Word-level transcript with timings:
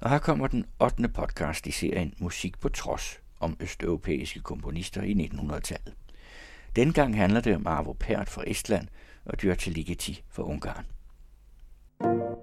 Og 0.00 0.10
her 0.10 0.18
kommer 0.18 0.46
den 0.46 0.64
8. 0.80 1.08
podcast 1.08 1.66
i 1.66 1.70
serien 1.70 2.14
Musik 2.18 2.60
på 2.60 2.68
trods 2.68 3.20
om 3.40 3.56
østeuropæiske 3.60 4.40
komponister 4.40 5.02
i 5.02 5.12
1900-tallet. 5.12 5.94
Dengang 6.76 7.16
handler 7.16 7.40
det 7.40 7.56
om 7.56 7.66
Arvo 7.66 7.92
Pärt 7.92 8.28
fra 8.28 8.44
Estland 8.46 8.88
og 9.24 9.42
Dyrta 9.42 9.70
Ligeti 9.70 10.22
fra 10.30 10.42
Ungarn. 10.42 10.84
Krig, 12.00 12.35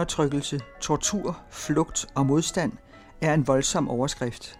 undertrykkelse, 0.00 0.60
tortur, 0.80 1.38
flugt 1.50 2.06
og 2.14 2.26
modstand 2.26 2.72
er 3.20 3.34
en 3.34 3.46
voldsom 3.46 3.88
overskrift. 3.88 4.58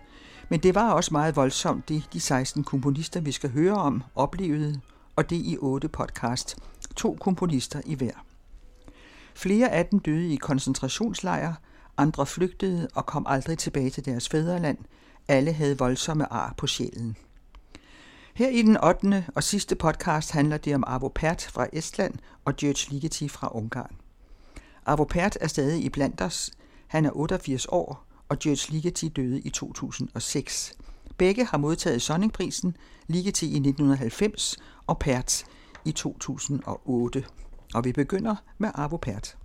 Men 0.48 0.60
det 0.60 0.74
var 0.74 0.92
også 0.92 1.08
meget 1.12 1.36
voldsomt, 1.36 1.88
det 1.88 2.04
de 2.12 2.20
16 2.20 2.64
komponister, 2.64 3.20
vi 3.20 3.32
skal 3.32 3.50
høre 3.50 3.74
om, 3.74 4.02
oplevede, 4.14 4.80
og 5.16 5.30
det 5.30 5.36
i 5.36 5.56
otte 5.60 5.88
podcast. 5.88 6.56
To 6.96 7.16
komponister 7.20 7.80
i 7.86 7.94
hver. 7.94 8.24
Flere 9.34 9.70
af 9.70 9.86
dem 9.86 9.98
døde 9.98 10.32
i 10.32 10.36
koncentrationslejre, 10.36 11.54
andre 11.96 12.26
flygtede 12.26 12.88
og 12.94 13.06
kom 13.06 13.26
aldrig 13.28 13.58
tilbage 13.58 13.90
til 13.90 14.04
deres 14.04 14.28
fædreland. 14.28 14.78
Alle 15.28 15.52
havde 15.52 15.78
voldsomme 15.78 16.32
ar 16.32 16.54
på 16.56 16.66
sjælen. 16.66 17.16
Her 18.34 18.48
i 18.48 18.62
den 18.62 18.84
8. 18.84 19.26
og 19.34 19.42
sidste 19.42 19.74
podcast 19.74 20.30
handler 20.32 20.56
det 20.56 20.74
om 20.74 20.84
Arvo 20.86 21.08
Pärt 21.18 21.42
fra 21.52 21.66
Estland 21.72 22.14
og 22.44 22.56
George 22.56 22.92
Ligeti 22.92 23.28
fra 23.28 23.56
Ungarn. 23.56 23.99
Arvo 24.86 25.04
Pärt 25.04 25.38
er 25.40 25.48
stadig 25.48 25.84
i 25.84 25.88
blandt 25.88 26.20
os. 26.20 26.50
Han 26.86 27.04
er 27.04 27.10
88 27.16 27.66
år, 27.66 28.06
og 28.28 28.38
George 28.38 28.72
Ligeti 28.72 29.08
døde 29.08 29.40
i 29.40 29.50
2006. 29.50 30.72
Begge 31.18 31.44
har 31.44 31.58
modtaget 31.58 32.02
Sonningprisen, 32.02 32.76
Ligeti 33.06 33.46
i 33.46 33.56
1990 33.56 34.56
og 34.86 34.98
Pärt 34.98 35.44
i 35.84 35.92
2008. 35.92 37.24
Og 37.74 37.84
vi 37.84 37.92
begynder 37.92 38.36
med 38.58 38.70
Arvo 38.74 38.96
Pärt. 38.96 39.36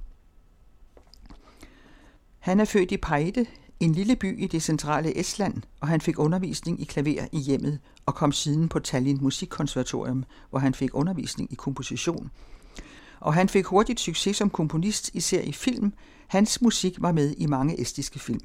Han 2.39 2.59
er 2.59 2.65
født 2.65 2.91
i 2.91 2.97
Peite, 2.97 3.47
en 3.79 3.91
lille 3.91 4.15
by 4.15 4.43
i 4.43 4.47
det 4.47 4.63
centrale 4.63 5.19
Estland, 5.19 5.61
og 5.81 5.87
han 5.87 6.01
fik 6.01 6.19
undervisning 6.19 6.81
i 6.81 6.85
klaver 6.85 7.27
i 7.31 7.39
hjemmet 7.39 7.79
og 8.05 8.15
kom 8.15 8.31
siden 8.31 8.69
på 8.69 8.79
Tallinn 8.79 9.23
Musikkonservatorium, 9.23 10.23
hvor 10.49 10.59
han 10.59 10.73
fik 10.73 10.89
undervisning 10.93 11.51
i 11.51 11.55
komposition. 11.55 12.31
Og 13.19 13.33
han 13.33 13.49
fik 13.49 13.65
hurtigt 13.65 13.99
succes 13.99 14.37
som 14.37 14.49
komponist, 14.49 15.09
især 15.13 15.41
i 15.41 15.51
film. 15.51 15.93
Hans 16.27 16.61
musik 16.61 17.01
var 17.01 17.11
med 17.11 17.35
i 17.37 17.45
mange 17.45 17.81
estiske 17.81 18.19
film. 18.19 18.39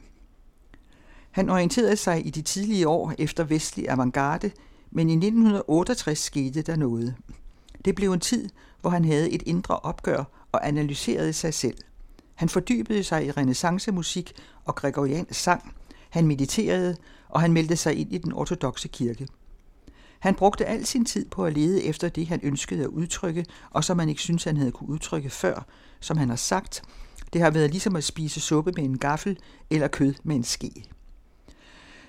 Han 1.31 1.51
orienterede 1.51 1.97
sig 1.97 2.27
i 2.27 2.31
de 2.31 2.43
tidlige 2.43 2.89
år 2.89 3.15
efter 3.19 3.45
vestlig 3.45 3.89
avantgarde, 3.89 4.51
men 4.91 5.11
i 5.11 5.13
1968 5.13 6.19
skete 6.19 6.63
der 6.63 6.77
noget. 6.77 7.15
Det 7.85 7.95
blev 7.95 8.13
en 8.13 8.21
tid, 8.21 8.49
hvor 8.81 8.91
han 8.91 9.05
havde 9.05 9.31
et 9.31 9.43
indre 9.47 9.79
opgør 9.79 10.25
og 10.53 10.69
analyserede 10.69 11.33
sig 11.33 11.55
selv. 11.55 11.77
Han 12.35 12.49
fordybede 12.49 13.05
sig 13.05 13.27
i 13.27 13.31
renaissancemusik 13.31 14.33
og 14.65 14.75
gregoriansk 14.75 15.41
sang. 15.41 15.75
Han 16.11 16.27
mediterede, 16.27 16.97
og 17.29 17.41
han 17.41 17.53
meldte 17.53 17.77
sig 17.77 17.95
ind 17.95 18.13
i 18.13 18.19
den 18.19 18.33
ortodoxe 18.33 18.89
kirke. 18.89 19.27
Han 20.21 20.35
brugte 20.35 20.67
al 20.67 20.87
sin 20.87 21.05
tid 21.05 21.29
på 21.29 21.45
at 21.45 21.53
lede 21.53 21.85
efter 21.85 22.09
det, 22.09 22.27
han 22.27 22.41
ønskede 22.43 22.83
at 22.83 22.89
udtrykke, 22.89 23.47
og 23.71 23.85
som 23.85 23.99
han 23.99 24.09
ikke 24.09 24.21
syntes, 24.21 24.45
han 24.45 24.57
havde 24.57 24.73
kunne 24.73 24.89
udtrykke 24.89 25.31
før. 25.31 25.67
Som 26.01 26.17
han 26.17 26.29
har 26.29 26.37
sagt, 26.37 26.83
det 27.33 27.41
har 27.41 27.51
været 27.51 27.71
ligesom 27.71 27.97
at 27.97 28.05
spise 28.05 28.41
suppe 28.41 28.73
med 28.77 28.85
en 28.85 28.99
gaffel 28.99 29.39
eller 29.71 29.89
kød 29.89 30.15
med 30.23 30.37
en 30.37 30.45
ske. 30.45 30.85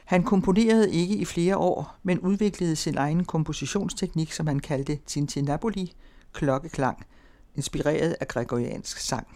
Han 0.05 0.23
komponerede 0.23 0.91
ikke 0.91 1.15
i 1.15 1.25
flere 1.25 1.57
år, 1.57 1.97
men 2.03 2.19
udviklede 2.19 2.75
sin 2.75 2.97
egen 2.97 3.25
kompositionsteknik, 3.25 4.31
som 4.31 4.47
han 4.47 4.59
kaldte 4.59 4.99
Tintinaboli, 5.05 5.93
klokkeklang, 6.33 7.05
inspireret 7.55 8.15
af 8.19 8.27
gregoriansk 8.27 8.97
sang. 8.97 9.27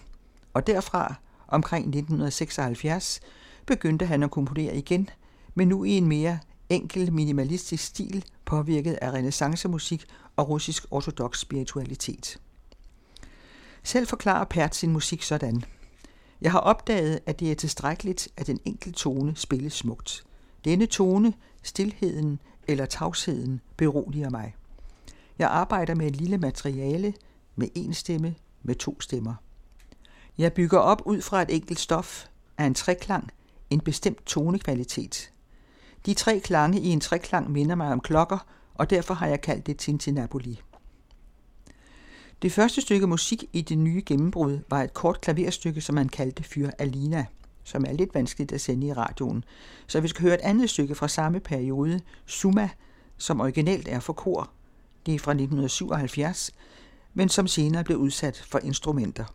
Og 0.53 0.67
derfra, 0.67 1.15
omkring 1.47 1.81
1976, 1.81 3.19
begyndte 3.65 4.05
han 4.05 4.23
at 4.23 4.31
komponere 4.31 4.75
igen, 4.75 5.09
men 5.53 5.67
nu 5.67 5.83
i 5.83 5.91
en 5.91 6.07
mere 6.07 6.39
enkel 6.69 7.13
minimalistisk 7.13 7.83
stil, 7.83 8.25
påvirket 8.45 8.93
af 8.93 9.11
renaissancemusik 9.11 10.05
og 10.35 10.49
russisk 10.49 10.85
ortodox 10.91 11.39
spiritualitet. 11.39 12.39
Selv 13.83 14.07
forklarer 14.07 14.45
Pert 14.45 14.75
sin 14.75 14.91
musik 14.91 15.23
sådan. 15.23 15.63
Jeg 16.41 16.51
har 16.51 16.59
opdaget, 16.59 17.19
at 17.25 17.39
det 17.39 17.51
er 17.51 17.55
tilstrækkeligt, 17.55 18.27
at 18.37 18.49
en 18.49 18.59
enkelt 18.65 18.95
tone 18.95 19.35
spilles 19.35 19.73
smukt. 19.73 20.23
Denne 20.65 20.85
tone, 20.85 21.33
stilheden 21.63 22.39
eller 22.67 22.85
tavsheden, 22.85 23.61
beroliger 23.77 24.29
mig. 24.29 24.55
Jeg 25.39 25.49
arbejder 25.49 25.95
med 25.95 26.07
et 26.07 26.15
lille 26.15 26.37
materiale, 26.37 27.13
med 27.55 27.67
en 27.75 27.93
stemme, 27.93 28.35
med 28.63 28.75
to 28.75 29.01
stemmer. 29.01 29.35
Jeg 30.37 30.53
bygger 30.53 30.79
op 30.79 31.01
ud 31.05 31.21
fra 31.21 31.41
et 31.41 31.55
enkelt 31.55 31.79
stof 31.79 32.25
af 32.57 32.65
en 32.65 32.73
treklang, 32.73 33.31
en 33.69 33.79
bestemt 33.79 34.25
tonekvalitet. 34.25 35.31
De 36.05 36.13
tre 36.13 36.39
klange 36.39 36.79
i 36.81 36.87
en 36.87 36.99
treklang 36.99 37.51
minder 37.51 37.75
mig 37.75 37.91
om 37.91 37.99
klokker, 37.99 38.37
og 38.73 38.89
derfor 38.89 39.13
har 39.13 39.27
jeg 39.27 39.41
kaldt 39.41 39.67
det 39.67 39.77
Tintinabuli. 39.77 40.61
Det 42.41 42.51
første 42.51 42.81
stykke 42.81 43.07
musik 43.07 43.43
i 43.53 43.61
det 43.61 43.77
nye 43.77 44.03
gennembrud 44.05 44.59
var 44.69 44.83
et 44.83 44.93
kort 44.93 45.21
klaverstykke, 45.21 45.81
som 45.81 45.95
man 45.95 46.09
kaldte 46.09 46.43
Fyr 46.43 46.69
Alina, 46.79 47.25
som 47.63 47.85
er 47.87 47.93
lidt 47.93 48.15
vanskeligt 48.15 48.51
at 48.51 48.61
sende 48.61 48.87
i 48.87 48.93
radioen. 48.93 49.43
Så 49.87 49.99
vi 49.99 50.07
skal 50.07 50.21
høre 50.21 50.33
et 50.33 50.41
andet 50.41 50.69
stykke 50.69 50.95
fra 50.95 51.07
samme 51.07 51.39
periode, 51.39 52.01
Summa, 52.25 52.69
som 53.17 53.41
originalt 53.41 53.87
er 53.87 53.99
for 53.99 54.13
kor. 54.13 54.49
Det 55.05 55.15
er 55.15 55.19
fra 55.19 55.31
1977, 55.31 56.51
men 57.13 57.29
som 57.29 57.47
senere 57.47 57.83
blev 57.83 57.97
udsat 57.97 58.45
for 58.47 58.59
instrumenter. 58.59 59.25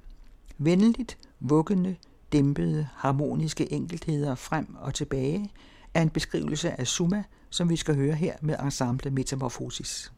Venligt, 0.59 1.19
vuggende, 1.41 1.97
dæmpede, 2.33 2.89
harmoniske 2.95 3.73
enkeltheder 3.73 4.35
frem 4.35 4.77
og 4.81 4.95
tilbage 4.95 5.51
er 5.95 6.03
en 6.03 6.11
beskrivelse 6.11 6.81
af 6.81 6.87
Summa, 6.87 7.25
som 7.51 7.71
vi 7.71 7.77
skal 7.77 7.95
høre 7.95 8.15
her 8.15 8.37
med 8.41 8.57
ensemble 8.63 9.11
Metamorphosis. 9.11 10.13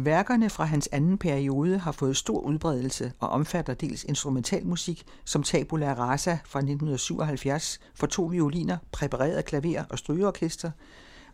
Værkerne 0.00 0.50
fra 0.50 0.64
hans 0.64 0.88
anden 0.92 1.18
periode 1.18 1.78
har 1.78 1.92
fået 1.92 2.16
stor 2.16 2.40
udbredelse 2.40 3.12
og 3.18 3.28
omfatter 3.28 3.74
dels 3.74 4.04
instrumentalmusik 4.04 5.04
som 5.24 5.42
Tabula 5.42 5.94
Rasa 5.94 6.38
fra 6.44 6.58
1977 6.58 7.80
for 7.94 8.06
to 8.06 8.22
violiner, 8.22 8.76
præpareret 8.92 9.44
klaver 9.44 9.84
og 9.90 9.98
strygeorkester, 9.98 10.70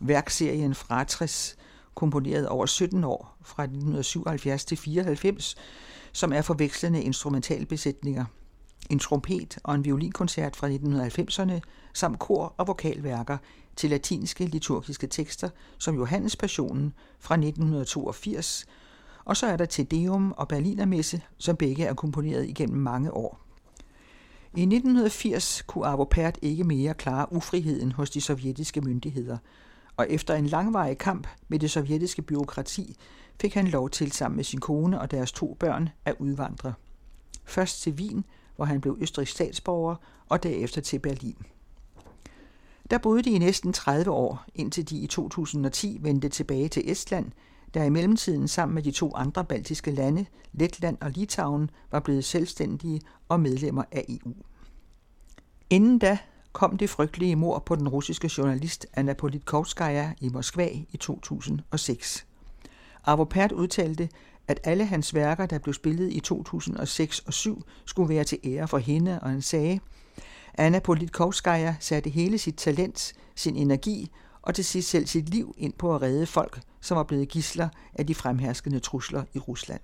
værkserien 0.00 0.74
Fratres, 0.74 1.56
komponeret 1.94 2.48
over 2.48 2.66
17 2.66 3.04
år 3.04 3.36
fra 3.42 3.62
1977 3.62 4.64
til 4.64 4.76
94, 4.76 5.56
som 6.12 6.32
er 6.32 6.42
forvekslende 6.42 7.02
instrumentalbesætninger, 7.02 8.24
en 8.90 8.98
trompet 8.98 9.58
og 9.62 9.74
en 9.74 9.84
violinkoncert 9.84 10.56
fra 10.56 10.68
1990'erne, 10.68 11.60
samt 11.92 12.18
kor- 12.18 12.54
og 12.56 12.66
vokalværker 12.66 13.38
til 13.76 13.90
latinske 13.90 14.46
liturgiske 14.46 15.06
tekster 15.06 15.48
som 15.78 15.96
Johannes 15.96 16.36
Passionen 16.36 16.92
fra 17.18 17.34
1982, 17.34 18.66
og 19.24 19.36
så 19.36 19.46
er 19.46 19.56
der 19.56 19.84
Deum 19.90 20.32
og 20.32 20.48
Berlinermesse, 20.48 21.22
som 21.38 21.56
begge 21.56 21.84
er 21.84 21.94
komponeret 21.94 22.48
igennem 22.48 22.78
mange 22.78 23.14
år. 23.14 23.40
I 24.56 24.62
1980 24.62 25.62
kunne 25.66 25.86
Arvo 25.86 26.04
Pärt 26.04 26.38
ikke 26.42 26.64
mere 26.64 26.94
klare 26.94 27.32
ufriheden 27.32 27.92
hos 27.92 28.10
de 28.10 28.20
sovjetiske 28.20 28.80
myndigheder, 28.80 29.38
og 29.96 30.06
efter 30.10 30.34
en 30.34 30.46
langvarig 30.46 30.98
kamp 30.98 31.26
med 31.48 31.58
det 31.58 31.70
sovjetiske 31.70 32.22
byråkrati 32.22 32.96
fik 33.40 33.54
han 33.54 33.66
lov 33.66 33.90
til 33.90 34.12
sammen 34.12 34.36
med 34.36 34.44
sin 34.44 34.60
kone 34.60 35.00
og 35.00 35.10
deres 35.10 35.32
to 35.32 35.56
børn 35.60 35.88
at 36.04 36.14
udvandre. 36.18 36.72
Først 37.44 37.82
til 37.82 37.92
Wien, 37.92 38.24
hvor 38.56 38.64
han 38.64 38.80
blev 38.80 38.96
østrigsk 39.00 39.32
statsborger, 39.32 39.96
og 40.28 40.42
derefter 40.42 40.80
til 40.80 40.98
Berlin. 40.98 41.36
Der 42.90 42.98
boede 42.98 43.22
de 43.22 43.30
i 43.30 43.38
næsten 43.38 43.72
30 43.72 44.10
år, 44.10 44.44
indtil 44.54 44.90
de 44.90 44.98
i 44.98 45.06
2010 45.06 45.98
vendte 46.02 46.28
tilbage 46.28 46.68
til 46.68 46.90
Estland, 46.90 47.30
der 47.74 47.84
i 47.84 47.90
mellemtiden 47.90 48.48
sammen 48.48 48.74
med 48.74 48.82
de 48.82 48.90
to 48.90 49.12
andre 49.14 49.44
baltiske 49.44 49.90
lande, 49.90 50.26
Letland 50.52 50.98
og 51.00 51.10
Litauen, 51.10 51.70
var 51.90 52.00
blevet 52.00 52.24
selvstændige 52.24 53.00
og 53.28 53.40
medlemmer 53.40 53.84
af 53.92 54.04
EU. 54.08 54.32
Inden 55.70 55.98
da 55.98 56.18
kom 56.52 56.78
det 56.78 56.90
frygtelige 56.90 57.36
mord 57.36 57.66
på 57.66 57.76
den 57.76 57.88
russiske 57.88 58.30
journalist 58.38 58.86
Anna 58.92 59.12
Politkovskaya 59.12 60.12
i 60.20 60.28
Moskva 60.28 60.68
i 60.90 60.96
2006. 60.96 62.26
Avopert 63.06 63.52
udtalte, 63.52 64.08
at 64.48 64.60
alle 64.64 64.84
hans 64.84 65.14
værker, 65.14 65.46
der 65.46 65.58
blev 65.58 65.74
spillet 65.74 66.12
i 66.12 66.20
2006 66.20 67.20
og 67.20 67.32
7, 67.32 67.62
skulle 67.84 68.08
være 68.08 68.24
til 68.24 68.38
ære 68.44 68.68
for 68.68 68.78
hende, 68.78 69.20
og 69.20 69.30
han 69.30 69.42
sagde, 69.42 69.80
Anna 70.54 70.78
Politkovskaya 70.78 71.74
satte 71.80 72.10
hele 72.10 72.38
sit 72.38 72.54
talent, 72.54 73.12
sin 73.34 73.56
energi 73.56 74.10
og 74.42 74.54
til 74.54 74.64
sidst 74.64 74.90
selv 74.90 75.06
sit 75.06 75.28
liv 75.28 75.54
ind 75.58 75.72
på 75.72 75.94
at 75.94 76.02
redde 76.02 76.26
folk, 76.26 76.60
som 76.80 76.96
var 76.96 77.02
blevet 77.02 77.28
gisler 77.28 77.68
af 77.94 78.06
de 78.06 78.14
fremherskende 78.14 78.80
trusler 78.80 79.24
i 79.34 79.38
Rusland. 79.38 79.80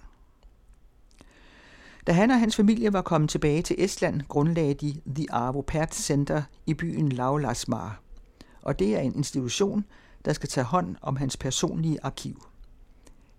Da 2.07 2.13
han 2.13 2.31
og 2.31 2.41
hans 2.41 2.57
familie 2.57 2.93
var 2.93 3.03
kommet 3.03 3.31
tilbage 3.31 3.63
til 3.63 3.77
Estland, 3.79 4.23
grundlagde 4.29 4.75
de 4.75 5.01
The 5.15 5.33
Arvo 5.33 5.65
Pärt 5.73 5.95
Center 5.95 6.43
i 6.67 6.75
byen 6.75 7.09
Laulasmar. 7.09 8.01
Og 8.63 8.79
det 8.79 8.97
er 8.97 9.01
en 9.01 9.15
institution, 9.15 9.85
der 10.25 10.33
skal 10.33 10.49
tage 10.49 10.65
hånd 10.65 10.97
om 11.03 11.17
hans 11.17 11.37
personlige 11.37 11.99
arkiv. 12.03 12.43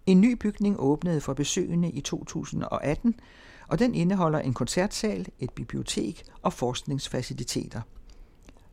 En 0.06 0.22
ny 0.22 0.34
bygning 0.34 0.76
åbnede 0.80 1.22
for 1.22 1.34
besøgende 1.34 1.90
i 1.90 2.02
2018, 2.02 3.16
og 3.68 3.80
den 3.80 3.96
indeholder 3.96 4.40
en 4.40 4.54
koncertsal, 4.54 5.28
et 5.40 5.52
bibliotek 5.52 6.24
og 6.42 6.54
forskningsfaciliteter. 6.54 7.82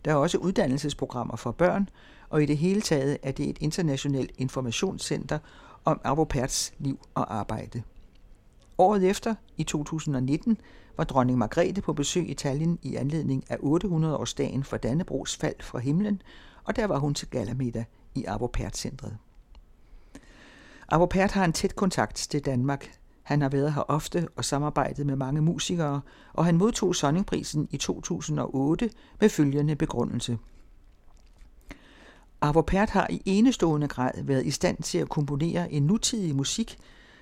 Der 0.04 0.11
er 0.11 0.16
også 0.16 0.38
uddannelsesprogrammer 0.38 1.37
for 1.37 1.50
børn, 1.50 1.88
og 2.28 2.42
i 2.42 2.47
det 2.47 2.58
hele 2.58 2.80
taget 2.80 3.18
er 3.23 3.32
det 3.32 3.49
et 3.49 3.58
internationalt 3.61 4.32
informationscenter 4.38 5.38
om 5.85 6.00
Arvo 6.04 6.26
liv 6.78 6.99
og 7.14 7.37
arbejde. 7.37 7.82
Året 8.78 9.04
efter, 9.04 9.35
i 9.56 9.64
2019, 9.64 10.58
var 10.97 11.04
dronning 11.04 11.38
Margrethe 11.38 11.82
på 11.82 11.92
besøg 11.92 12.30
i 12.30 12.35
Tallinn 12.35 12.78
i 12.82 12.97
anledning 12.97 13.44
af 13.50 13.56
800-årsdagen 13.56 14.62
for 14.62 14.76
Dannebrogs 14.76 15.37
fald 15.37 15.61
fra 15.61 15.78
himlen, 15.78 16.23
og 16.64 16.76
der 16.76 16.87
var 16.87 16.99
hun 16.99 17.14
til 17.14 17.28
galamiddag 17.28 17.85
i 18.14 18.25
Arvo 18.25 18.47
Avopert 20.88 21.33
har 21.33 21.45
en 21.45 21.52
tæt 21.52 21.76
kontakt 21.76 22.16
til 22.16 22.45
Danmark. 22.45 22.99
Han 23.23 23.42
har 23.42 23.49
været 23.49 23.75
her 23.75 23.83
ofte 23.90 24.28
og 24.37 24.45
samarbejdet 24.45 25.07
med 25.07 25.16
mange 25.16 25.40
musikere, 25.40 26.00
og 26.33 26.45
han 26.45 26.57
modtog 26.57 26.95
Sonningprisen 26.95 27.68
i 27.71 27.76
2008 27.76 28.90
med 29.21 29.28
følgende 29.28 29.76
begrundelse. 29.76 30.38
Avopert 32.40 32.90
har 32.90 33.07
i 33.11 33.23
enestående 33.25 33.88
grad 33.88 34.25
været 34.25 34.47
i 34.47 34.50
stand 34.50 34.83
til 34.83 34.99
at 34.99 35.09
komponere 35.09 35.73
en 35.73 35.83
nutidig 35.83 36.37
musik, 36.37 36.78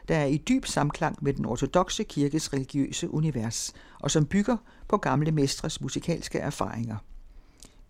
der 0.09 0.17
er 0.17 0.25
i 0.27 0.37
dyb 0.37 0.67
samklang 0.67 1.19
med 1.23 1.33
den 1.33 1.45
ortodoxe 1.45 2.03
kirkes 2.03 2.53
religiøse 2.53 3.11
univers, 3.11 3.73
og 4.01 4.11
som 4.11 4.27
bygger 4.27 4.57
på 4.89 4.97
gamle 4.97 5.33
mestres 5.33 5.81
musikalske 5.81 6.39
erfaringer. 6.39 6.97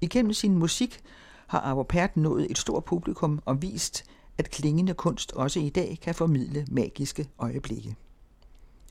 Igennem 0.01 0.33
sin 0.33 0.59
musik 0.59 1.01
har 1.47 1.61
Avopert 1.61 2.17
nået 2.17 2.51
et 2.51 2.59
stort 2.59 2.85
publikum 2.85 3.43
og 3.45 3.63
vist, 3.63 4.05
at 4.39 4.51
klingende 4.51 4.95
kunst 4.95 5.33
også 5.33 5.61
i 5.61 5.69
dag 5.69 5.99
kan 6.03 6.15
formidle 6.15 6.67
magiske 6.71 7.29
øjeblikke. 7.39 7.97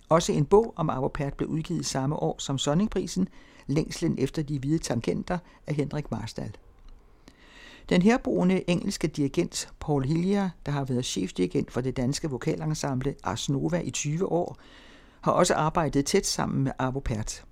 Også 0.09 0.31
en 0.31 0.45
bog 0.45 0.73
om 0.75 0.89
Arvo 0.89 1.07
Pärt 1.07 1.33
blev 1.33 1.49
udgivet 1.49 1.85
samme 1.85 2.15
år 2.15 2.35
som 2.39 2.57
Sonningprisen, 2.57 3.27
Længslen 3.67 4.15
efter 4.17 4.41
de 4.41 4.59
hvide 4.59 4.77
tangenter 4.77 5.37
af 5.67 5.75
Henrik 5.75 6.11
Marstal. 6.11 6.55
Den 7.89 8.01
herboende 8.01 8.69
engelske 8.69 9.07
dirigent 9.07 9.69
Paul 9.79 10.05
Hillier, 10.05 10.49
der 10.65 10.71
har 10.71 10.83
været 10.85 11.05
chefdirigent 11.05 11.71
for 11.71 11.81
det 11.81 11.97
danske 11.97 12.29
vokalensemble 12.29 13.15
Ars 13.23 13.49
Nova 13.49 13.79
i 13.79 13.91
20 13.91 14.31
år, 14.31 14.57
har 15.21 15.31
også 15.31 15.53
arbejdet 15.53 16.05
tæt 16.05 16.25
sammen 16.25 16.63
med 16.63 16.71
Arvo 16.79 16.99
Pärt. 16.99 17.45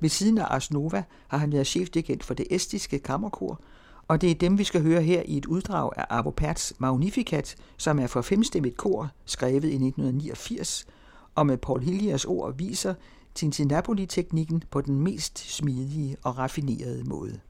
Ved 0.00 0.08
siden 0.08 0.38
af 0.38 0.46
Ars 0.50 0.70
Nova 0.70 1.02
har 1.28 1.38
han 1.38 1.52
været 1.52 1.66
chefdirigent 1.66 2.24
for 2.24 2.34
det 2.34 2.46
estiske 2.50 2.98
kammerkor, 2.98 3.60
og 4.08 4.20
det 4.20 4.30
er 4.30 4.34
dem, 4.34 4.58
vi 4.58 4.64
skal 4.64 4.82
høre 4.82 5.02
her 5.02 5.22
i 5.24 5.36
et 5.36 5.46
uddrag 5.46 5.90
af 5.96 6.06
Arvo 6.10 6.30
Perts 6.30 6.72
Magnificat, 6.78 7.56
som 7.76 7.98
er 7.98 8.06
for 8.06 8.22
femstemmigt 8.22 8.76
kor, 8.76 9.10
skrevet 9.24 9.64
i 9.64 9.74
1989, 9.74 10.86
og 11.34 11.46
med 11.46 11.58
Paul 11.58 11.82
Hilliers 11.82 12.24
ord 12.24 12.56
viser 12.56 12.94
Tintinapoli-teknikken 13.34 14.62
på 14.70 14.80
den 14.80 15.00
mest 15.00 15.38
smidige 15.38 16.16
og 16.22 16.38
raffinerede 16.38 17.04
måde. 17.04 17.40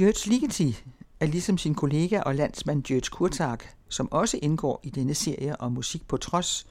George 0.00 0.30
Ligeti 0.30 0.84
er 1.20 1.26
ligesom 1.26 1.58
sin 1.58 1.74
kollega 1.74 2.20
og 2.20 2.34
landsmand 2.34 2.82
George 2.82 3.08
Kurtag, 3.10 3.58
som 3.88 4.12
også 4.12 4.38
indgår 4.42 4.80
i 4.82 4.90
denne 4.90 5.14
serie 5.14 5.60
om 5.60 5.72
musik 5.72 6.08
på 6.08 6.16
trods, 6.16 6.66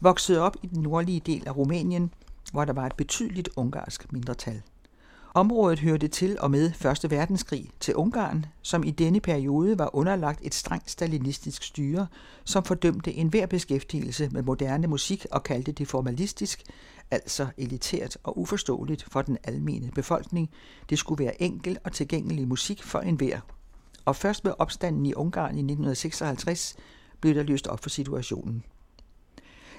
vokset 0.00 0.38
op 0.38 0.56
i 0.62 0.66
den 0.66 0.82
nordlige 0.82 1.20
del 1.20 1.48
af 1.48 1.56
Rumænien, 1.56 2.14
hvor 2.52 2.64
der 2.64 2.72
var 2.72 2.86
et 2.86 2.96
betydeligt 2.96 3.48
ungarsk 3.56 4.12
mindretal. 4.12 4.62
Området 5.34 5.78
hørte 5.78 6.08
til 6.08 6.40
og 6.40 6.50
med 6.50 6.72
1. 7.04 7.10
verdenskrig 7.10 7.70
til 7.80 7.94
Ungarn, 7.94 8.46
som 8.62 8.84
i 8.84 8.90
denne 8.90 9.20
periode 9.20 9.78
var 9.78 9.90
underlagt 9.96 10.40
et 10.42 10.54
strengt 10.54 10.90
stalinistisk 10.90 11.62
styre, 11.62 12.06
som 12.44 12.64
fordømte 12.64 13.12
enhver 13.12 13.46
beskæftigelse 13.46 14.28
med 14.32 14.42
moderne 14.42 14.86
musik 14.86 15.26
og 15.30 15.42
kaldte 15.42 15.72
det 15.72 15.88
formalistisk, 15.88 16.62
altså 17.10 17.46
elitært 17.58 18.16
og 18.22 18.38
uforståeligt 18.38 19.06
for 19.08 19.22
den 19.22 19.38
almene 19.44 19.90
befolkning. 19.94 20.50
Det 20.90 20.98
skulle 20.98 21.24
være 21.24 21.42
enkel 21.42 21.78
og 21.84 21.92
tilgængelig 21.92 22.48
musik 22.48 22.82
for 22.82 22.98
enhver. 22.98 23.40
Og 24.04 24.16
først 24.16 24.44
med 24.44 24.52
opstanden 24.58 25.06
i 25.06 25.14
Ungarn 25.14 25.54
i 25.54 25.60
1956 25.60 26.76
blev 27.20 27.34
der 27.34 27.42
løst 27.42 27.66
op 27.66 27.82
for 27.82 27.90
situationen. 27.90 28.64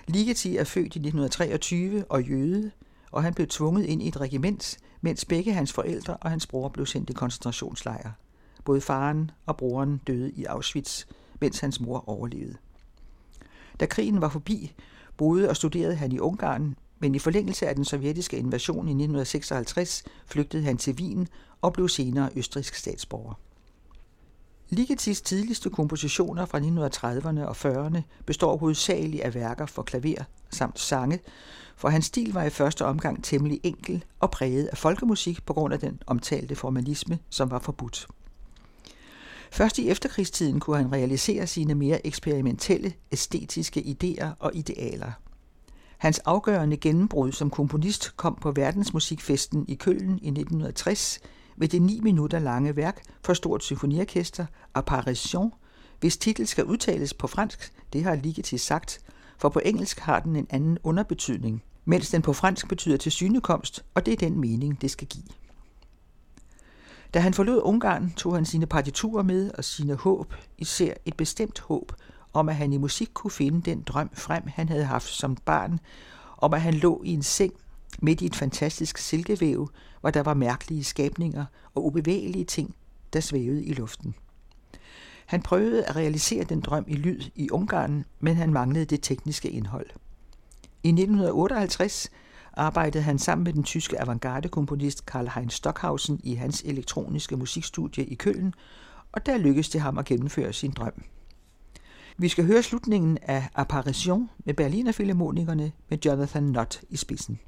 Ligeti 0.08 0.58
er 0.58 0.64
født 0.64 0.96
i 0.96 1.00
1923 1.00 2.06
og 2.10 2.24
jøde, 2.24 2.72
og 3.12 3.24
han 3.24 3.34
blev 3.34 3.48
tvunget 3.48 3.86
ind 3.86 4.02
i 4.02 4.08
et 4.08 4.22
regiment, 4.22 4.78
mens 5.02 5.26
begge 5.26 5.54
hans 5.54 5.74
forældre 5.74 6.18
og 6.18 6.30
hans 6.30 6.48
bror 6.48 6.70
blev 6.70 6.86
sendt 6.86 7.10
i 7.10 7.14
koncentrationslejre. 7.14 8.14
Både 8.66 8.82
faren 8.82 9.32
og 9.46 9.58
broren 9.58 10.02
døde 10.08 10.32
i 10.32 10.46
Auschwitz, 10.46 11.06
mens 11.42 11.60
hans 11.60 11.80
mor 11.80 12.10
overlevede. 12.10 12.58
Da 13.80 13.86
krigen 13.86 14.22
var 14.22 14.30
forbi, 14.30 14.74
boede 15.18 15.50
og 15.50 15.56
studerede 15.56 15.96
han 15.96 16.12
i 16.12 16.20
Ungarn, 16.20 16.76
men 17.00 17.16
i 17.16 17.20
forlængelse 17.20 17.68
af 17.68 17.76
den 17.76 17.86
sovjetiske 17.86 18.38
invasion 18.38 18.88
i 18.88 18.92
1956 18.92 20.04
flygtede 20.26 20.64
han 20.64 20.78
til 20.78 20.94
Wien 20.94 21.28
og 21.62 21.74
blev 21.74 21.90
senere 21.90 22.30
østrisk 22.36 22.76
statsborger. 22.76 23.34
Ligetis 24.74 25.22
tidligste 25.22 25.70
kompositioner 25.70 26.46
fra 26.46 26.60
1930'erne 26.60 27.42
og 27.42 27.56
40'erne 27.56 28.02
består 28.26 28.58
hovedsageligt 28.58 29.24
af 29.24 29.34
værker 29.34 29.66
for 29.66 29.82
klaver 29.82 30.24
samt 30.50 30.80
sange, 30.80 31.20
for 31.76 31.90
hans 31.90 32.06
stil 32.06 32.34
var 32.34 32.44
i 32.44 32.50
første 32.50 32.86
omgang 32.86 33.24
temmelig 33.24 33.60
enkel 33.64 34.06
og 34.20 34.32
præget 34.32 34.68
af 34.68 34.78
folkemusik 34.78 35.46
på 35.46 35.54
grund 35.54 35.74
af 35.74 35.80
den 35.80 36.00
omtalte 36.08 36.56
formalisme, 36.56 37.20
som 37.30 37.52
var 37.52 37.60
forbudt. 37.60 38.08
Først 39.52 39.80
i 39.80 39.90
efterkrigstiden 39.90 40.60
kunne 40.60 40.78
han 40.78 40.92
realisere 40.92 41.48
sine 41.48 41.76
mere 41.76 42.08
eksperimentelle, 42.08 42.94
æstetiske 43.12 43.80
idéer 43.80 44.28
og 44.40 44.52
idealer. 44.56 45.12
Hans 45.98 46.20
afgørende 46.20 46.78
gennembrud 46.78 47.32
som 47.32 47.50
komponist 47.50 48.18
kom 48.18 48.38
på 48.42 48.52
verdensmusikfesten 48.52 49.66
i 49.68 49.76
Køln 49.76 50.20
i 50.22 50.28
1960 50.28 51.20
med 51.58 51.68
det 51.68 51.82
ni 51.82 52.00
minutter 52.04 52.40
lange 52.40 52.76
værk 52.76 53.02
for 53.26 53.34
stort 53.34 53.64
symfoniorkester 53.64 54.46
Apparition, 54.74 55.54
hvis 56.00 56.18
titel 56.18 56.48
skal 56.48 56.66
udtales 56.66 57.14
på 57.14 57.28
fransk, 57.28 57.74
det 57.94 58.04
har 58.04 58.16
Ligeti 58.16 58.58
sagt, 58.58 59.00
for 59.38 59.50
på 59.50 59.62
engelsk 59.66 60.00
har 60.00 60.20
den 60.20 60.36
en 60.36 60.48
anden 60.50 60.78
underbetydning, 60.84 61.64
mens 61.86 62.10
den 62.10 62.22
på 62.22 62.34
fransk 62.34 62.68
betyder 62.68 62.98
til 62.98 63.12
synekomst, 63.12 63.86
og 63.94 64.06
det 64.06 64.12
er 64.12 64.18
den 64.18 64.40
mening, 64.40 64.82
det 64.82 64.92
skal 64.92 65.08
give. 65.08 65.24
Da 67.14 67.20
han 67.20 67.34
forlod 67.34 67.62
Ungarn, 67.64 68.14
tog 68.18 68.36
han 68.36 68.46
sine 68.46 68.66
partiturer 68.66 69.24
med 69.24 69.52
og 69.52 69.64
sine 69.64 69.96
håb, 69.96 70.34
især 70.58 70.94
et 71.06 71.18
bestemt 71.18 71.60
håb, 71.60 71.92
om 72.34 72.50
at 72.50 72.56
han 72.56 72.74
i 72.74 72.78
musik 72.78 73.10
kunne 73.14 73.32
finde 73.32 73.62
den 73.62 73.82
drøm 73.82 74.10
frem, 74.14 74.44
han 74.48 74.70
havde 74.70 74.86
haft 74.86 75.10
som 75.10 75.36
barn, 75.36 75.80
om 76.38 76.54
at 76.54 76.62
han 76.62 76.74
lå 76.74 77.02
i 77.06 77.14
en 77.14 77.24
seng 77.24 77.54
midt 78.02 78.22
i 78.22 78.26
et 78.26 78.36
fantastisk 78.36 78.98
silkevæv, 78.98 79.70
hvor 80.02 80.10
der 80.10 80.24
var 80.24 80.34
mærkelige 80.34 80.84
skabninger 80.84 81.46
og 81.76 81.86
ubevægelige 81.86 82.46
ting, 82.46 82.76
der 83.14 83.20
svævede 83.20 83.66
i 83.66 83.74
luften. 83.74 84.16
Han 85.26 85.42
prøvede 85.42 85.86
at 85.86 85.96
realisere 85.96 86.44
den 86.44 86.62
drøm 86.62 86.86
i 86.88 86.96
lyd 86.96 87.22
i 87.36 87.50
Ungarn, 87.50 88.06
men 88.20 88.36
han 88.36 88.54
manglede 88.54 88.86
det 88.86 89.00
tekniske 89.04 89.50
indhold. 89.50 89.88
I 90.84 90.90
1958 90.90 92.10
arbejdede 92.54 93.04
han 93.04 93.20
sammen 93.20 93.44
med 93.44 93.54
den 93.54 93.64
tyske 93.64 94.02
avantgarde-komponist 94.02 95.06
Karl-Heinz 95.12 95.50
Stockhausen 95.50 96.20
i 96.24 96.34
hans 96.34 96.62
elektroniske 96.66 97.38
musikstudie 97.38 98.06
i 98.06 98.16
Køln, 98.16 98.54
og 99.12 99.26
der 99.26 99.38
lykkedes 99.38 99.70
det 99.70 99.82
ham 99.82 99.98
at 99.98 100.06
gennemføre 100.06 100.54
sin 100.54 100.72
drøm. 100.72 101.04
Vi 102.18 102.28
skal 102.28 102.46
høre 102.46 102.64
slutningen 102.64 103.18
af 103.22 103.50
Apparition 103.56 104.30
med 104.46 104.54
Berliner 104.54 104.92
Philharmonikerne 104.92 105.72
med 105.90 105.98
Jonathan 106.06 106.44
Nott 106.44 106.82
i 106.90 106.98
spidsen. 106.98 107.40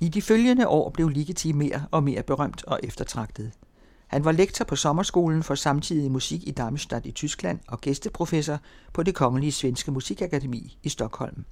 I 0.00 0.08
de 0.08 0.22
følgende 0.22 0.68
år 0.68 0.90
blev 0.90 1.08
Ligeti 1.08 1.52
mere 1.52 1.86
og 1.90 2.04
mere 2.04 2.22
berømt 2.22 2.64
og 2.64 2.80
eftertragtet. 2.82 3.52
Han 4.06 4.24
var 4.24 4.32
lektor 4.32 4.64
på 4.64 4.76
sommerskolen 4.76 5.42
for 5.42 5.54
samtidig 5.54 6.10
musik 6.10 6.48
i 6.48 6.50
Darmstadt 6.50 7.06
i 7.06 7.12
Tyskland 7.12 7.60
og 7.68 7.80
gæsteprofessor 7.80 8.58
på 8.92 9.02
det 9.02 9.14
kongelige 9.14 9.52
svenske 9.52 9.90
musikakademi 9.90 10.78
i 10.82 10.88
Stockholm. 10.88 11.44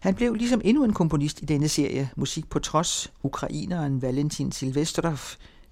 Han 0.00 0.14
blev 0.14 0.34
ligesom 0.34 0.60
endnu 0.64 0.84
en 0.84 0.92
komponist 0.92 1.42
i 1.42 1.44
denne 1.44 1.68
serie 1.68 2.10
Musik 2.16 2.50
på 2.50 2.58
trods, 2.58 3.12
ukraineren 3.22 4.02
Valentin 4.02 4.52
Silvestrov, 4.52 5.18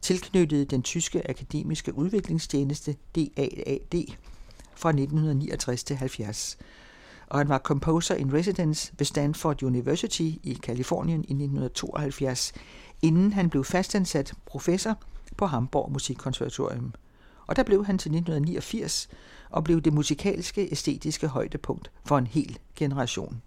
tilknyttet 0.00 0.70
den 0.70 0.82
tyske 0.82 1.30
akademiske 1.30 1.94
udviklingstjeneste 1.94 2.96
DAAD 3.16 4.04
fra 4.74 4.88
1969 4.88 5.84
til 5.84 5.96
70 5.96 6.58
og 7.28 7.38
han 7.38 7.48
var 7.48 7.58
composer 7.58 8.14
in 8.14 8.32
residence 8.32 8.92
ved 8.98 9.06
Stanford 9.06 9.62
University 9.62 10.30
i 10.42 10.58
Kalifornien 10.62 11.20
i 11.20 11.32
1972, 11.32 12.52
inden 13.02 13.32
han 13.32 13.50
blev 13.50 13.64
fastansat 13.64 14.34
professor 14.46 14.98
på 15.36 15.46
Hamburg 15.46 15.92
Musikkonservatorium. 15.92 16.94
Og 17.46 17.56
der 17.56 17.62
blev 17.62 17.86
han 17.86 17.98
til 17.98 18.08
1989 18.08 19.08
og 19.50 19.64
blev 19.64 19.80
det 19.80 19.92
musikalske 19.92 20.68
æstetiske 20.72 21.28
højdepunkt 21.28 21.90
for 22.04 22.18
en 22.18 22.26
hel 22.26 22.58
generation. 22.76 23.42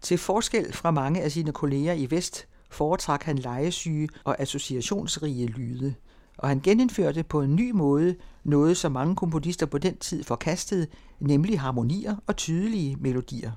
Til 0.00 0.18
forskel 0.18 0.72
fra 0.72 0.90
mange 0.90 1.22
af 1.22 1.32
sine 1.32 1.52
kolleger 1.52 1.92
i 1.92 2.10
Vest 2.10 2.48
foretrak 2.70 3.22
han 3.22 3.38
lejesyge 3.38 4.08
og 4.24 4.40
associationsrige 4.40 5.46
lyde, 5.46 5.94
og 6.38 6.48
han 6.48 6.60
genindførte 6.60 7.22
på 7.22 7.42
en 7.42 7.56
ny 7.56 7.70
måde 7.70 8.16
noget, 8.44 8.76
som 8.76 8.92
mange 8.92 9.16
komponister 9.16 9.66
på 9.66 9.78
den 9.78 9.96
tid 9.96 10.24
forkastede, 10.24 10.86
nemlig 11.20 11.60
harmonier 11.60 12.16
og 12.26 12.36
tydelige 12.36 12.96
melodier. 13.00 13.52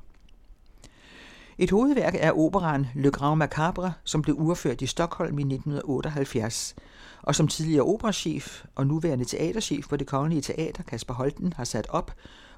Et 1.58 1.72
hovedværk 1.72 2.16
er 2.20 2.32
operaen 2.32 2.88
Le 2.96 3.12
Grand 3.12 3.38
Macabre, 3.38 3.94
som 4.04 4.22
blev 4.22 4.36
urført 4.40 4.82
i 4.82 4.88
Stockholm 4.88 5.40
i 5.40 5.42
1978, 5.42 6.76
og 7.22 7.36
som 7.36 7.48
tidligere 7.48 7.84
operachef 7.84 8.66
og 8.76 8.88
nuværende 8.88 9.26
teaterchef 9.26 9.88
på 9.88 9.98
det 9.98 10.08
Kongelige 10.08 10.42
Teater, 10.42 10.84
Kasper 10.84 11.14
Holten, 11.14 11.54
har 11.54 11.64
sat 11.64 11.88
op, 11.90 12.12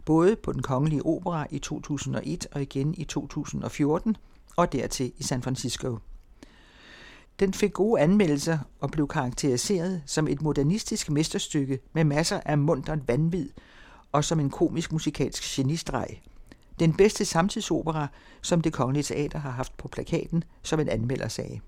både 0.06 0.36
på 0.36 0.54
den 0.54 0.62
Kongelige 0.62 1.06
Opera 1.06 1.48
i 1.52 1.60
2001 1.60 2.48
og 2.52 2.62
igen 2.62 2.94
i 2.98 3.04
2014, 3.04 4.18
og 4.56 4.72
dertil 4.72 5.12
i 5.18 5.24
San 5.24 5.42
Francisco. 5.42 5.98
Den 7.40 7.54
fik 7.54 7.74
gode 7.74 8.02
anmeldelser 8.02 8.58
og 8.80 8.92
blev 8.92 9.08
karakteriseret 9.08 10.04
som 10.06 10.28
et 10.28 10.42
modernistisk 10.42 11.10
mesterstykke 11.10 11.80
med 11.94 12.04
masser 12.04 12.40
af 12.46 12.58
muntert 12.58 13.08
vanvid 13.08 13.50
og 14.12 14.24
som 14.24 14.40
en 14.40 14.50
komisk 14.50 14.92
musikalsk 14.92 15.56
genistreg. 15.56 16.22
Den 16.80 16.94
bedste 16.94 17.26
samtidsopera, 17.26 18.08
som 18.42 18.62
det 18.62 18.74
kongelige 18.74 19.04
teater 19.04 19.40
har 19.40 19.52
haft 19.52 19.78
på 19.78 19.88
plakaten, 19.88 20.44
som 20.62 20.80
en 20.80 20.90
anmelder 20.90 21.28
sagde. 21.28 21.60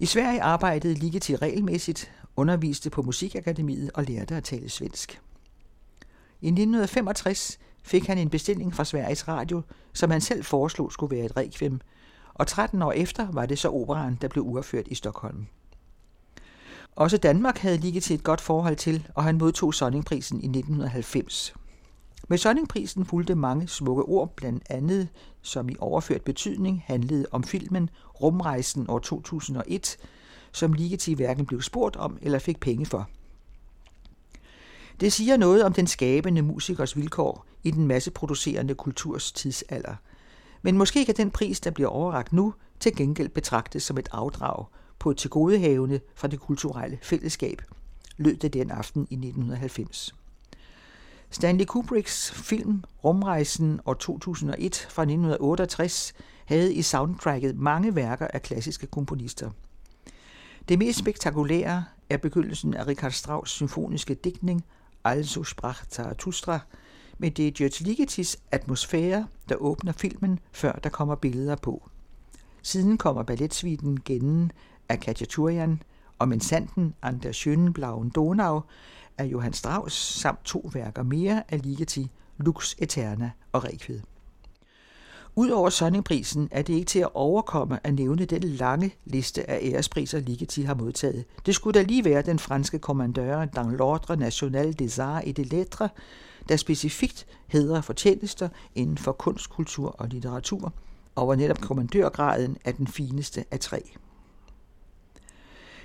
I 0.00 0.06
Sverige 0.06 0.42
arbejdede 0.42 0.94
Ligeti 0.94 1.36
regelmæssigt, 1.36 2.12
underviste 2.36 2.90
på 2.90 3.02
Musikakademiet 3.02 3.90
og 3.94 4.04
lærte 4.04 4.34
at 4.34 4.44
tale 4.44 4.68
svensk. 4.68 5.20
I 6.46 6.48
1965 6.48 7.58
fik 7.82 8.06
han 8.06 8.18
en 8.18 8.30
bestilling 8.30 8.74
fra 8.74 8.84
Sveriges 8.84 9.28
Radio, 9.28 9.62
som 9.92 10.10
han 10.10 10.20
selv 10.20 10.44
foreslog 10.44 10.92
skulle 10.92 11.16
være 11.16 11.24
et 11.24 11.36
requiem, 11.36 11.80
og 12.34 12.46
13 12.46 12.82
år 12.82 12.92
efter 12.92 13.32
var 13.32 13.46
det 13.46 13.58
så 13.58 13.68
operaen, 13.68 14.18
der 14.20 14.28
blev 14.28 14.44
urført 14.44 14.88
i 14.88 14.94
Stockholm. 14.94 15.46
Også 16.96 17.16
Danmark 17.16 17.58
havde 17.58 17.76
ligget 17.76 18.02
til 18.02 18.14
et 18.14 18.22
godt 18.22 18.40
forhold 18.40 18.76
til, 18.76 19.08
og 19.14 19.24
han 19.24 19.38
modtog 19.38 19.74
Sonningprisen 19.74 20.40
i 20.40 20.46
1990. 20.46 21.54
Med 22.28 22.38
Sonningprisen 22.38 23.04
fulgte 23.04 23.34
mange 23.34 23.68
smukke 23.68 24.02
ord, 24.02 24.32
blandt 24.36 24.62
andet, 24.70 25.08
som 25.42 25.68
i 25.68 25.76
overført 25.78 26.22
betydning 26.22 26.82
handlede 26.86 27.26
om 27.30 27.44
filmen 27.44 27.90
Rumrejsen 28.22 28.90
år 28.90 28.98
2001, 28.98 29.96
som 30.52 30.72
Ligeti 30.72 31.14
hverken 31.14 31.46
blev 31.46 31.62
spurgt 31.62 31.96
om 31.96 32.18
eller 32.22 32.38
fik 32.38 32.60
penge 32.60 32.86
for. 32.86 33.08
Det 35.00 35.12
siger 35.12 35.36
noget 35.36 35.64
om 35.64 35.72
den 35.72 35.86
skabende 35.86 36.42
musikers 36.42 36.96
vilkår 36.96 37.46
i 37.62 37.70
den 37.70 37.86
masseproducerende 37.86 38.74
kulturs 38.74 39.32
tidsalder– 39.32 39.94
men 40.66 40.78
måske 40.78 41.04
kan 41.04 41.16
den 41.16 41.30
pris, 41.30 41.60
der 41.60 41.70
bliver 41.70 41.88
overragt 41.88 42.32
nu, 42.32 42.54
til 42.80 42.96
gengæld 42.96 43.28
betragtes 43.28 43.82
som 43.82 43.98
et 43.98 44.08
afdrag 44.12 44.64
på 44.98 45.10
et 45.10 45.16
tilgodehavende 45.16 46.00
fra 46.14 46.28
det 46.28 46.40
kulturelle 46.40 46.98
fællesskab, 47.02 47.62
lød 48.16 48.36
det 48.36 48.52
den 48.52 48.70
aften 48.70 49.06
i 49.10 49.14
1990. 49.14 50.14
Stanley 51.30 51.64
Kubricks 51.64 52.30
film 52.30 52.84
Rumrejsen 53.04 53.80
år 53.86 53.94
2001 53.94 54.86
fra 54.90 55.02
1968 55.02 56.14
havde 56.44 56.74
i 56.74 56.82
soundtracket 56.82 57.58
mange 57.58 57.94
værker 57.94 58.26
af 58.26 58.42
klassiske 58.42 58.86
komponister. 58.86 59.50
Det 60.68 60.78
mest 60.78 60.98
spektakulære 60.98 61.84
er 62.10 62.16
begyndelsen 62.16 62.74
af 62.74 62.86
Richard 62.86 63.12
Strauss' 63.12 63.46
symfoniske 63.46 64.14
digtning 64.14 64.64
Also 65.06 65.44
sprach 65.44 65.84
Zarathustra, 65.90 66.60
men 67.18 67.32
det 67.32 67.48
er 67.48 67.52
George 67.54 67.84
Ligetis 67.84 68.38
atmosfære, 68.50 69.26
der 69.48 69.56
åbner 69.56 69.92
filmen, 69.92 70.38
før 70.52 70.72
der 70.72 70.90
kommer 70.90 71.14
billeder 71.14 71.56
på. 71.56 71.88
Siden 72.62 72.98
kommer 72.98 73.22
balletsviten 73.22 74.00
Gennen 74.04 74.52
af 74.88 75.00
Katja 75.00 75.26
Turian, 75.26 75.82
og 76.18 76.28
Men 76.28 76.40
Sanden 76.40 76.94
an 77.02 77.18
der 77.18 77.32
schönen 77.32 77.72
blauen 77.72 78.08
Donau 78.10 78.60
af 79.18 79.24
Johann 79.24 79.52
Strauss, 79.52 79.94
samt 80.20 80.44
to 80.44 80.70
værker 80.72 81.02
mere 81.02 81.42
af 81.48 81.62
Ligeti, 81.62 82.10
Lux 82.38 82.74
Eterna 82.78 83.30
og 83.52 83.64
Requiem. 83.64 84.02
Udover 85.38 85.70
Sonningprisen 85.70 86.48
er 86.50 86.62
det 86.62 86.74
ikke 86.74 86.86
til 86.86 86.98
at 86.98 87.14
overkomme 87.14 87.78
at 87.84 87.94
nævne 87.94 88.24
den 88.24 88.42
lange 88.42 88.94
liste 89.04 89.50
af 89.50 89.58
ærespriser, 89.62 90.20
Ligeti 90.20 90.62
har 90.62 90.74
modtaget. 90.74 91.24
Det 91.46 91.54
skulle 91.54 91.80
da 91.80 91.84
lige 91.84 92.04
være 92.04 92.22
den 92.22 92.38
franske 92.38 92.78
kommandør 92.78 93.44
dans 93.44 93.80
l'ordre 93.80 94.16
national 94.16 94.72
des 94.72 94.98
arts 94.98 95.26
et 95.26 95.36
des 95.36 95.52
lettres, 95.52 95.90
der 96.48 96.56
specifikt 96.56 97.26
hedder 97.46 97.80
fortjenester 97.80 98.48
inden 98.74 98.98
for 98.98 99.12
kunst, 99.12 99.50
kultur 99.50 99.88
og 99.98 100.08
litteratur, 100.08 100.72
og 101.14 101.24
hvor 101.24 101.34
netop 101.34 101.60
kommandørgraden 101.60 102.56
er 102.64 102.72
den 102.72 102.86
fineste 102.86 103.44
af 103.50 103.60
tre. 103.60 103.82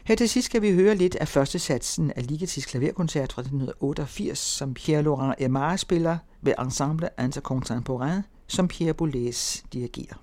Her 0.04 0.16
til 0.16 0.30
sidst 0.30 0.46
skal 0.46 0.62
vi 0.62 0.74
høre 0.74 0.96
lidt 0.96 1.16
af 1.16 1.28
første 1.28 1.60
satsen 1.60 2.12
af 2.16 2.28
Ligetis 2.28 2.66
klaverkoncert 2.66 3.34
fra 3.34 3.42
1988, 3.42 4.38
som 4.40 4.76
Pierre-Laurent 4.80 5.34
Aimar 5.44 5.76
spiller 5.76 6.18
ved 6.42 6.54
Ensemble 6.60 7.10
Intercontemporain, 7.20 8.22
som 8.52 8.68
Pierre 8.68 8.94
Boulez 8.94 9.64
dirigerer. 9.74 10.18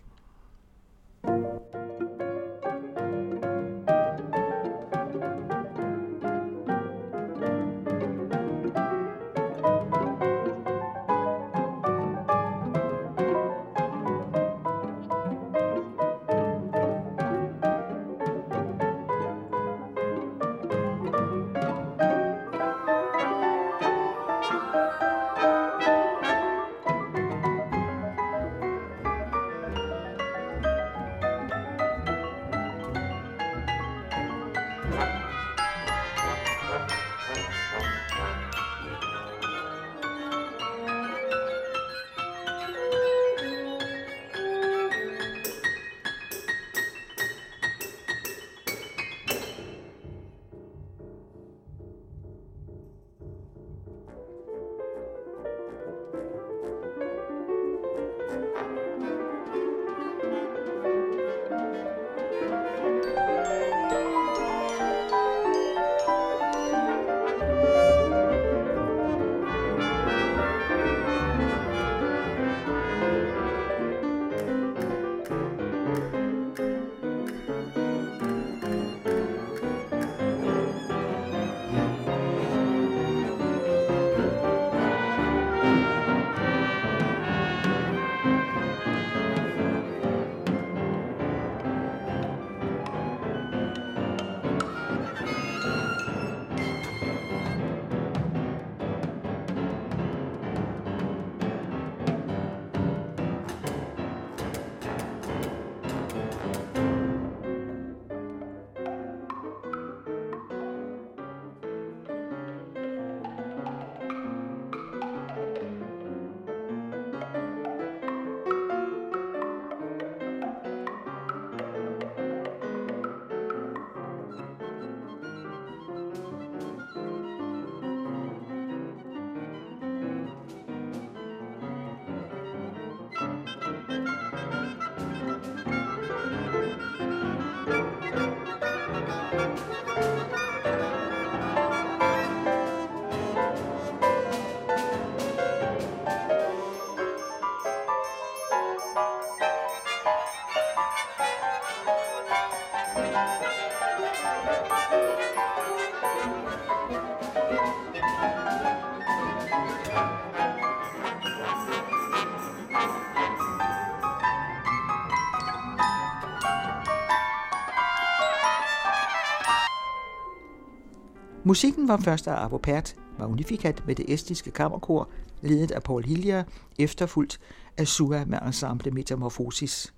Musikken 171.49 171.89
var 171.89 171.97
først 171.97 172.29
af 172.29 172.33
Arvo 172.33 172.59
Pärt, 172.59 172.97
Magnificat 173.19 173.83
med 173.87 173.95
det 173.95 174.13
estiske 174.15 174.51
kammerkor, 174.51 175.09
ledet 175.43 175.71
af 175.71 175.83
Paul 175.83 176.05
Hillier, 176.05 176.45
efterfulgt 176.79 177.41
af 177.77 177.89
Sua 177.89 178.25
med 178.25 178.39
ensemble 178.47 178.91
Metamorphosis. 178.91 179.95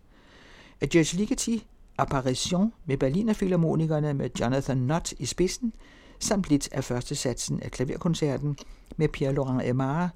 Af 0.80 0.88
George 0.88 1.16
Ligeti, 1.16 1.66
Apparition 1.98 2.72
med 2.84 2.96
Berlinerfilharmonikerne 2.96 4.14
med 4.14 4.30
Jonathan 4.40 4.76
Nutt 4.76 5.12
i 5.12 5.26
spidsen, 5.26 5.72
samt 6.18 6.48
lidt 6.48 6.68
af 6.72 6.84
første 6.84 7.14
satsen 7.14 7.62
af 7.62 7.70
klaverkoncerten 7.70 8.56
med 8.96 9.08
Pierre-Laurent 9.16 9.62
Aimard, 9.62 10.08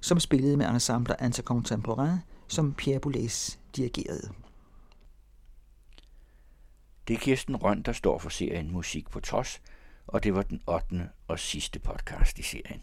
som 0.00 0.20
spillede 0.20 0.56
med 0.56 0.68
ensemble 0.68 1.14
intercontemporain, 1.24 2.18
som 2.48 2.74
Pierre 2.74 3.00
Boulez 3.00 3.56
dirigerede. 3.76 4.30
Det 7.08 7.14
er 7.14 7.18
Kirsten 7.18 7.56
Røn, 7.56 7.82
der 7.82 7.92
står 7.92 8.18
for 8.18 8.28
serien 8.28 8.72
Musik 8.72 9.10
på 9.10 9.20
Trods, 9.20 9.60
og 10.06 10.24
det 10.24 10.34
var 10.34 10.42
den 10.42 10.60
8. 10.66 11.08
og 11.28 11.38
sidste 11.38 11.78
podcast 11.78 12.38
i 12.38 12.42
serien. 12.42 12.82